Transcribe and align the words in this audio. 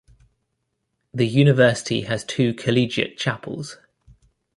The 1.13 1.27
University 1.27 2.01
has 2.05 2.23
two 2.23 2.55
collegiate 2.55 3.19
chapels. 3.19 3.77